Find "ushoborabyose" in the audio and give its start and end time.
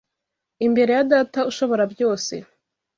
1.49-2.33